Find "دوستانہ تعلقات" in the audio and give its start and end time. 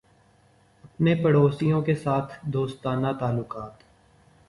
2.53-3.83